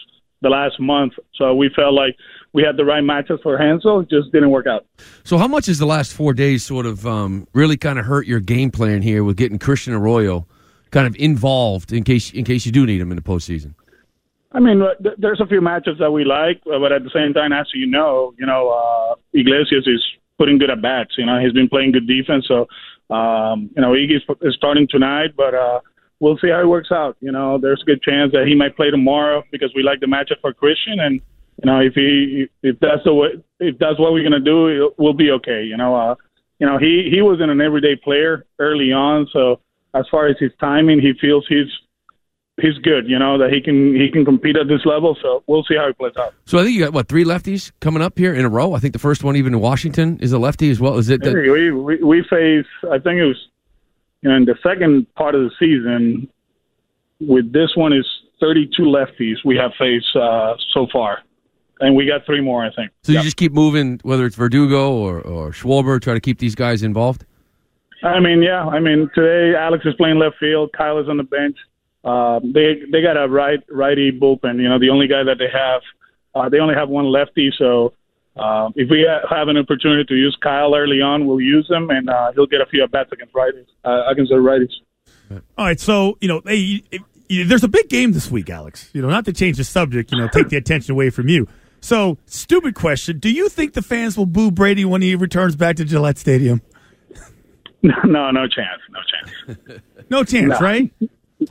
the 0.45 0.51
last 0.51 0.79
month. 0.79 1.15
So 1.35 1.55
we 1.55 1.69
felt 1.75 1.95
like 1.95 2.15
we 2.53 2.63
had 2.63 2.77
the 2.77 2.85
right 2.85 3.03
matchups 3.03 3.43
for 3.43 3.59
Hansel. 3.59 4.01
It 4.01 4.09
just 4.09 4.31
didn't 4.31 4.51
work 4.51 4.67
out. 4.69 4.87
So, 5.25 5.37
how 5.37 5.49
much 5.49 5.67
has 5.67 5.79
the 5.79 5.87
last 5.87 6.15
four 6.15 6.33
days 6.33 6.65
sort 6.65 6.87
of 6.87 7.05
um, 7.05 7.49
really 7.53 7.77
kind 7.77 7.99
of 7.99 8.07
hurt 8.07 8.27
your 8.27 8.41
game 8.41 8.71
plan 8.71 9.03
here 9.03 9.25
with 9.25 9.37
getting 9.37 9.59
Christian 9.59 9.93
Arroyo 9.93 10.47
kind 10.93 11.09
of 11.09 11.17
involved 11.17 11.93
in 11.93 12.05
case 12.05 12.33
in 12.33 12.45
case 12.45 12.65
you 12.65 12.71
do 12.71 12.87
need 12.87 13.01
him 13.01 13.11
in 13.11 13.17
the 13.17 13.23
postseason? 13.23 13.75
I 14.53 14.61
mean, 14.61 14.81
uh, 14.81 14.95
there's 15.19 15.41
a 15.41 15.47
few 15.47 15.61
matchups 15.61 15.99
that 15.99 16.13
we 16.13 16.25
like, 16.25 16.63
uh, 16.73 16.79
but 16.79 16.93
at 16.93 17.03
the 17.03 17.11
same 17.13 17.35
time, 17.35 17.53
as 17.53 17.67
you 17.75 17.89
know, 17.89 18.33
you 18.39 18.47
know, 18.47 18.71
uh, 18.71 19.17
Iglesias 19.33 19.85
is 19.87 20.03
putting 20.39 20.59
good 20.59 20.71
at 20.71 20.81
bats. 20.81 21.15
You 21.19 21.27
know, 21.27 21.41
he's 21.41 21.53
been 21.53 21.69
playing 21.69 21.91
good 21.91 22.07
defense. 22.07 22.47
So, 22.47 22.69
um, 23.13 23.71
you 23.75 23.83
know, 23.83 23.93
Iggy 23.93 24.17
is, 24.17 24.23
is 24.43 24.55
starting 24.55 24.87
tonight, 24.89 25.31
but 25.37 25.55
uh, 25.55 25.81
we'll 26.21 26.39
see 26.39 26.49
how 26.49 26.61
it 26.61 26.69
works 26.69 26.91
out. 26.93 27.17
You 27.21 27.33
know, 27.33 27.59
there's 27.59 27.83
a 27.83 27.87
good 27.87 28.03
chance 28.03 28.33
that 28.33 28.47
he 28.47 28.55
might 28.55 28.77
play 28.77 28.91
tomorrow 28.91 29.43
because 29.51 29.73
we 29.75 29.83
like 29.83 30.01
the 30.01 30.07
matchup 30.07 30.41
for 30.41 30.53
Christian, 30.53 31.01
and 31.01 31.21
you 31.63 31.67
know, 31.67 31.81
if 31.81 31.95
he 31.95 32.47
if 32.63 32.79
that's 32.81 33.05
the 33.05 33.15
way 33.15 33.29
if 33.61 33.79
that's 33.79 33.99
what 33.99 34.13
we're 34.13 34.25
gonna 34.25 34.41
do, 34.41 34.93
we'll 34.99 35.13
be 35.13 35.31
okay. 35.33 35.63
You 35.65 35.77
know, 35.77 35.95
uh, 35.95 36.15
you 36.59 36.67
know, 36.67 36.79
he 36.79 37.09
he 37.13 37.23
wasn't 37.23 37.51
an 37.51 37.61
everyday 37.61 37.97
player 37.97 38.47
early 38.59 38.93
on, 38.93 39.29
so 39.33 39.61
as 39.95 40.05
far 40.11 40.27
as 40.27 40.37
his 40.39 40.51
timing, 40.61 41.01
he 41.01 41.13
feels 41.21 41.47
he's 41.49 41.69
he's 42.61 42.79
good. 42.79 43.09
You 43.09 43.19
know 43.19 43.39
that 43.39 43.53
he 43.53 43.61
can 43.61 43.95
he 43.95 44.11
can 44.11 44.25
compete 44.25 44.57
at 44.57 44.69
this 44.69 44.85
level. 44.85 45.17
So 45.23 45.43
we'll 45.47 45.65
see 45.65 45.77
how 45.77 45.87
he 45.87 45.93
plays 45.93 46.15
out. 46.19 46.35
So, 46.45 46.59
I 46.59 46.65
think 46.65 46.75
you 46.75 46.85
got 46.85 46.93
what 46.93 47.09
three 47.09 47.25
lefties 47.25 47.73
coming 47.81 48.03
up 48.03 48.19
here 48.19 48.35
in 48.35 48.45
a 48.45 48.49
row. 48.49 48.75
I 48.75 48.79
think 48.79 48.93
the 48.93 48.99
first 48.99 49.25
one, 49.25 49.37
even 49.37 49.55
in 49.55 49.61
Washington, 49.61 50.19
is 50.21 50.33
a 50.33 50.39
lefty 50.39 50.71
as 50.71 50.81
well. 50.81 50.99
Is 50.99 51.09
it? 51.09 51.23
That, 51.23 51.35
we, 51.35 51.71
we 51.71 51.97
we 52.03 52.23
face 52.25 52.67
I 52.91 52.99
think 52.99 53.19
it 53.19 53.27
was 53.27 53.49
in 54.25 54.45
the 54.45 54.57
second 54.63 55.13
part 55.15 55.35
of 55.35 55.43
the 55.43 55.51
season. 55.59 56.29
With 57.21 57.53
this 57.53 57.71
one 57.77 57.93
is 57.93 58.07
32 58.41 58.83
lefties 58.83 59.37
we 59.45 59.57
have 59.57 59.71
faced 59.79 60.17
uh, 60.17 60.55
so 60.73 60.87
far, 60.93 61.21
and 61.81 61.95
we 61.95 62.07
got 62.07 62.27
three 62.27 62.41
more 62.41 62.65
I 62.65 62.75
think. 62.75 62.91
so 63.03 63.13
you 63.13 63.23
just 63.23 63.37
keep 63.37 63.53
moving, 63.53 64.01
whether 64.03 64.27
it's 64.27 64.37
Verdugo 64.37 64.93
or 64.93 65.21
or 65.21 65.53
Schwarber, 65.53 66.01
try 66.01 66.15
to 66.15 66.21
keep 66.21 66.39
these 66.39 66.55
guys 66.55 66.83
involved. 66.83 67.25
I 68.03 68.21
mean, 68.21 68.43
yeah. 68.43 68.67
I 68.67 68.81
mean, 68.81 69.09
today 69.15 69.57
Alex 69.57 69.87
is 69.87 69.95
playing 69.95 70.19
left 70.19 70.37
field. 70.39 70.71
Kyle 70.77 70.99
is 70.99 71.09
on 71.09 71.17
the 71.17 71.23
bench. 71.23 71.57
Uh, 72.05 72.41
they 72.43 72.83
they 72.93 73.01
got 73.01 73.17
a 73.17 73.27
right 73.29 73.61
righty 73.71 74.13
bullpen. 74.13 74.61
You 74.61 74.69
know, 74.69 74.79
the 74.79 74.91
only 74.91 75.07
guy 75.07 75.23
that 75.23 75.39
they 75.39 75.49
have, 75.51 75.81
uh, 76.35 76.49
they 76.49 76.59
only 76.59 76.75
have 76.75 76.91
one 76.91 77.07
lefty. 77.07 77.51
So 77.57 77.95
uh, 78.37 78.71
if 78.75 78.91
we 78.91 79.09
have 79.31 79.49
an 79.49 79.57
opportunity 79.57 80.05
to 80.05 80.15
use 80.15 80.37
Kyle 80.43 80.75
early 80.75 81.01
on, 81.01 81.27
we'll 81.27 81.41
use 81.41 81.69
him, 81.71 81.91
and 81.91 82.09
uh, 82.09 82.33
he'll 82.35 82.47
get 82.47 82.61
a 82.61 82.67
few 82.67 82.83
at 82.83 82.91
bats 82.91 83.11
against 83.13 83.33
righties. 83.35 83.67
Uh, 83.85 84.03
against 84.11 84.31
the 84.31 84.37
righties. 84.37 85.41
All 85.57 85.65
right, 85.67 85.79
so 85.81 86.19
you 86.21 86.29
know, 86.29 86.43
hey, 86.47 86.83
there's 87.29 87.65
a 87.65 87.69
big 87.69 87.89
game 87.89 88.13
this 88.13 88.31
week, 88.31 88.51
Alex. 88.51 88.91
You 88.93 89.03
know, 89.03 89.09
not 89.09 89.25
to 89.27 89.33
change 89.33 89.57
the 89.57 89.65
subject, 89.65 90.13
you 90.13 90.19
know, 90.19 90.29
take 90.29 90.49
the 90.49 90.57
attention 90.57 90.93
away 90.93 91.11
from 91.11 91.29
you. 91.29 91.49
So, 91.81 92.19
stupid 92.27 92.75
question: 92.75 93.19
Do 93.19 93.31
you 93.31 93.49
think 93.49 93.73
the 93.75 93.83
fans 93.83 94.17
will 94.19 94.27
boo 94.27 94.51
Brady 94.51 94.85
when 94.85 95.03
he 95.03 95.15
returns 95.15 95.55
back 95.57 95.77
to 95.77 95.85
Gillette 95.85 96.19
Stadium? 96.19 96.61
no, 97.83 98.31
no 98.31 98.47
chance. 98.49 98.81
No 98.91 99.01
chance. 99.11 99.81
No 100.11 100.25
chance, 100.25 100.49
No. 100.61 100.67
right? 100.67 100.93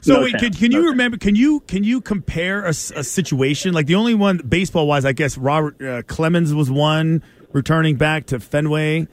So, 0.02 0.14
No 0.16 0.22
wait, 0.24 0.36
can, 0.38 0.54
can 0.54 0.72
No 0.72 0.78
you 0.78 0.84
chance. 0.84 0.92
remember? 0.92 1.18
Can 1.18 1.36
you 1.36 1.60
can 1.62 1.84
you 1.84 2.02
compare 2.02 2.64
a, 2.66 2.70
a 2.70 2.74
situation 3.04 3.74
like 3.74 3.86
the 3.88 3.96
only 3.96 4.14
one 4.16 4.38
baseball 4.38 4.88
wise? 4.88 5.06
I 5.06 5.12
guess 5.14 5.38
Robert 5.38 5.82
uh, 5.82 6.02
Clemens 6.04 6.54
was 6.54 6.72
one 6.72 7.22
returning 7.52 7.96
back 7.98 8.26
to 8.28 8.40
Fenway. 8.40 9.08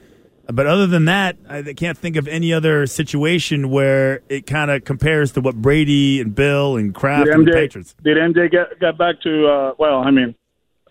But 0.51 0.67
other 0.67 0.87
than 0.87 1.05
that, 1.05 1.37
I 1.47 1.61
can't 1.73 1.97
think 1.97 2.17
of 2.17 2.27
any 2.27 2.51
other 2.51 2.85
situation 2.85 3.69
where 3.69 4.21
it 4.27 4.47
kind 4.47 4.69
of 4.71 4.83
compares 4.83 5.31
to 5.33 5.41
what 5.41 5.55
Brady 5.55 6.19
and 6.19 6.33
Bill 6.35 6.75
and 6.77 6.93
Kraft 6.93 7.25
Did 7.27 7.35
and 7.35 7.47
the 7.47 7.51
Patriots. 7.51 7.95
did 8.03 8.17
MJ 8.17 8.51
get 8.51 8.79
got 8.79 8.97
back 8.97 9.21
to? 9.21 9.47
Uh, 9.47 9.73
well, 9.77 9.99
I 9.99 10.11
mean, 10.11 10.35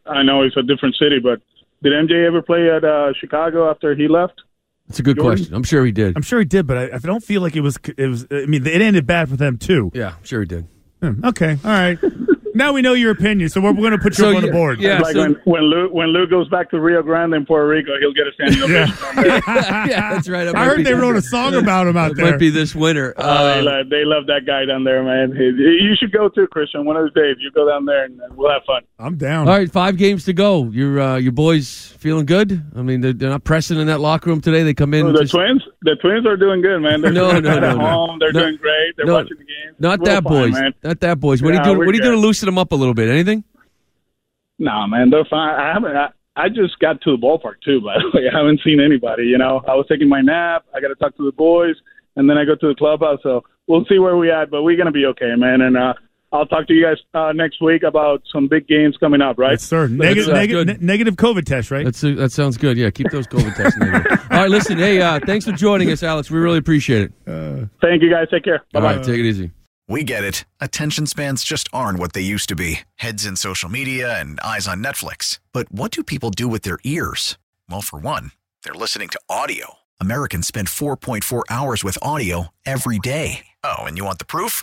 I 0.06 0.22
know 0.22 0.42
it's 0.42 0.56
a 0.56 0.62
different 0.62 0.94
city, 0.96 1.18
but 1.18 1.40
did 1.82 1.92
MJ 1.92 2.26
ever 2.26 2.40
play 2.42 2.70
at 2.70 2.84
uh, 2.84 3.12
Chicago 3.20 3.68
after 3.70 3.94
he 3.94 4.08
left? 4.08 4.40
It's 4.90 4.98
a 4.98 5.02
good 5.02 5.16
Jordan? 5.16 5.38
question. 5.38 5.54
I'm 5.54 5.62
sure 5.62 5.84
he 5.86 5.92
did. 5.92 6.16
I'm 6.16 6.22
sure 6.22 6.40
he 6.40 6.44
did, 6.44 6.66
but 6.66 6.76
I, 6.76 6.96
I 6.96 6.98
don't 6.98 7.22
feel 7.24 7.40
like 7.42 7.56
it 7.56 7.60
was. 7.62 7.78
It 7.96 8.06
was. 8.08 8.26
I 8.30 8.44
mean, 8.46 8.66
it 8.66 8.82
ended 8.82 9.06
bad 9.06 9.28
for 9.28 9.36
them 9.36 9.56
too. 9.56 9.90
yeah, 9.94 10.08
I'm 10.18 10.24
sure 10.24 10.40
he 10.40 10.46
did. 10.46 10.66
Hmm, 11.02 11.24
Okay, 11.24 11.56
all 11.64 11.70
right. 11.70 11.98
Now 12.60 12.72
we 12.72 12.82
know 12.82 12.92
your 12.92 13.10
opinion, 13.10 13.48
so 13.48 13.60
we're, 13.60 13.72
we're 13.72 13.80
going 13.88 13.92
to 13.92 13.98
put 13.98 14.16
you 14.18 14.24
So 14.24 14.30
up 14.30 14.36
on 14.36 14.42
the 14.42 14.52
board. 14.52 14.78
yeah. 14.80 15.00
like 15.00 15.14
so- 15.14 15.20
when 15.22 15.34
when 15.44 15.62
Lou 15.62 15.88
when 15.90 16.08
Lou 16.08 16.26
goes 16.26 16.48
back 16.48 16.70
to 16.70 16.80
Rio 16.80 17.02
Grande 17.02 17.34
in 17.34 17.44
Puerto 17.46 17.66
Rico, 17.66 17.92
he'll 17.98 18.12
get 18.12 18.26
a 18.26 18.32
standing 18.32 18.62
ovation. 18.62 19.04
on 19.06 19.16
there. 19.16 19.42
yeah, 19.88 20.12
that's 20.14 20.28
right. 20.28 20.46
It 20.46 20.54
I 20.54 20.64
heard 20.66 20.76
be- 20.78 20.82
they 20.84 20.94
wrote 20.94 21.16
a 21.16 21.22
song 21.22 21.54
about 21.54 21.86
him 21.86 21.96
out 21.96 22.12
It 22.12 22.16
there. 22.18 22.30
might 22.30 22.38
be 22.38 22.50
this 22.50 22.74
winter. 22.74 23.14
Oh, 23.16 23.22
they, 23.46 23.58
Uh, 23.60 23.62
love, 23.62 23.88
they 23.90 24.04
love 24.04 24.26
that 24.26 24.42
guy 24.46 24.64
down 24.66 24.84
there, 24.84 25.02
man. 25.02 25.32
You 25.34 25.94
should 25.98 26.12
go 26.12 26.28
too, 26.28 26.46
Christian. 26.48 26.84
One 26.84 26.96
of 26.96 27.02
those 27.04 27.14
days, 27.14 27.36
you 27.40 27.50
go 27.50 27.68
down 27.68 27.84
there 27.86 28.04
and 28.04 28.20
we'll 28.36 28.50
have 28.52 28.62
fun. 28.66 28.82
I'm 28.98 29.16
down. 29.16 29.48
all 29.48 29.56
right, 29.56 29.70
five 29.70 29.96
games 29.96 30.24
to 30.26 30.32
go. 30.32 30.64
Your 30.70 31.00
uh, 31.00 31.16
your 31.16 31.32
boys 31.32 31.94
feeling 31.98 32.26
good? 32.26 32.62
I 32.76 32.82
mean, 32.82 33.00
they're, 33.00 33.12
they're 33.12 33.30
not 33.30 33.44
pressing 33.44 33.78
in 33.80 33.86
that 33.86 34.00
locker 34.00 34.30
room 34.30 34.40
today. 34.40 34.62
They 34.62 34.74
come 34.74 34.92
in. 34.94 35.06
Oh, 35.06 35.12
the 35.12 35.20
just- 35.20 35.32
Twins, 35.32 35.62
the 35.82 35.96
Twins 35.96 36.26
are 36.26 36.36
doing 36.36 36.60
good, 36.60 36.80
man. 36.80 37.00
They're 37.00 37.12
No, 37.12 37.38
no, 37.40 37.58
no, 37.58 37.78
home. 37.78 38.18
They're 38.18 38.32
No, 38.32 38.40
doing 38.40 38.56
great. 38.56 38.96
They're 38.96 39.06
no, 39.06 39.14
watching 39.14 39.38
the 39.38 39.44
games. 39.44 39.76
Not 39.78 40.04
that 40.04 40.24
fine, 40.24 40.32
boys. 40.32 40.52
man. 40.52 40.74
Not 40.82 41.00
that 41.00 41.20
boys. 41.20 41.42
What 41.42 41.52
are 41.52 41.56
you 41.56 41.64
doing? 41.64 41.78
What 41.78 41.88
are 41.88 41.92
you 41.94 42.02
doing 42.02 42.16
to 42.16 42.20
loosen 42.26 42.46
them 42.46 42.58
up 42.58 42.72
a 42.72 42.76
little 42.76 42.94
bit? 42.94 43.08
Anything? 43.08 43.44
No, 44.58 44.86
man, 44.86 45.10
they're 45.10 45.24
fine. 45.24 45.58
I 45.58 45.72
haven't. 45.72 45.96
I, 45.96 46.08
I 46.36 46.48
just 46.48 46.78
got 46.80 47.00
to 47.02 47.12
the 47.12 47.16
ballpark 47.16 47.62
too. 47.64 47.80
By 47.80 47.96
the 47.98 48.10
way, 48.18 48.28
I 48.32 48.36
haven't 48.38 48.60
seen 48.62 48.80
anybody. 48.80 49.24
You 49.24 49.38
know, 49.38 49.62
I 49.66 49.74
was 49.74 49.86
taking 49.88 50.08
my 50.08 50.20
nap. 50.20 50.64
I 50.74 50.80
got 50.80 50.88
to 50.88 50.94
talk 50.96 51.16
to 51.16 51.24
the 51.24 51.32
boys, 51.32 51.76
and 52.16 52.28
then 52.28 52.36
I 52.36 52.44
go 52.44 52.54
to 52.56 52.68
the 52.68 52.74
clubhouse. 52.74 53.20
So 53.22 53.42
we'll 53.66 53.84
see 53.86 53.98
where 53.98 54.16
we 54.16 54.30
at, 54.30 54.50
but 54.50 54.62
we're 54.62 54.76
gonna 54.76 54.90
be 54.92 55.06
okay, 55.06 55.34
man. 55.36 55.62
And 55.62 55.76
uh, 55.76 55.94
I'll 56.32 56.46
talk 56.46 56.66
to 56.68 56.74
you 56.74 56.84
guys 56.84 56.96
uh, 57.12 57.32
next 57.32 57.60
week 57.60 57.82
about 57.82 58.22
some 58.32 58.46
big 58.46 58.68
games 58.68 58.96
coming 58.98 59.20
up. 59.20 59.38
Right? 59.38 59.52
Yes, 59.52 59.64
sir. 59.64 59.88
That's, 59.88 59.92
Negative, 59.92 60.28
uh, 60.28 60.32
negative, 60.32 60.66
ne- 60.80 60.86
negative 60.86 61.16
COVID 61.16 61.44
test, 61.44 61.70
right? 61.70 61.84
That's 61.84 62.02
uh, 62.04 62.14
that 62.16 62.32
sounds 62.32 62.56
good. 62.56 62.76
Yeah, 62.76 62.90
keep 62.90 63.10
those 63.10 63.26
COVID 63.26 63.54
tests 63.56 63.78
negative. 63.78 64.18
All 64.30 64.38
right, 64.38 64.50
listen. 64.50 64.78
Hey, 64.78 65.00
uh, 65.00 65.18
thanks 65.26 65.44
for 65.44 65.52
joining 65.52 65.90
us, 65.90 66.02
Alex. 66.02 66.30
We 66.30 66.38
really 66.38 66.58
appreciate 66.58 67.10
it. 67.26 67.68
Thank 67.80 68.02
you 68.02 68.10
guys. 68.10 68.28
Take 68.30 68.44
care. 68.44 68.64
Bye 68.72 68.80
bye. 68.80 68.96
right, 68.96 69.04
take 69.04 69.18
it 69.18 69.26
easy. 69.26 69.50
We 69.88 70.04
get 70.04 70.22
it. 70.22 70.44
Attention 70.60 71.06
spans 71.06 71.42
just 71.42 71.68
aren't 71.72 71.98
what 71.98 72.12
they 72.12 72.20
used 72.20 72.48
to 72.50 72.54
be 72.54 72.80
heads 72.96 73.26
in 73.26 73.34
social 73.34 73.68
media 73.68 74.20
and 74.20 74.38
eyes 74.38 74.68
on 74.68 74.84
Netflix. 74.84 75.40
But 75.52 75.72
what 75.72 75.90
do 75.90 76.04
people 76.04 76.30
do 76.30 76.46
with 76.46 76.62
their 76.62 76.78
ears? 76.84 77.38
Well, 77.68 77.80
for 77.82 77.98
one, 77.98 78.30
they're 78.62 78.72
listening 78.72 79.08
to 79.08 79.20
audio. 79.28 79.74
Americans 80.00 80.46
spend 80.46 80.68
4.4 80.68 81.42
hours 81.50 81.82
with 81.82 81.98
audio 82.02 82.48
every 82.64 83.00
day. 83.00 83.46
Oh, 83.64 83.78
and 83.80 83.98
you 83.98 84.04
want 84.04 84.20
the 84.20 84.24
proof? 84.24 84.62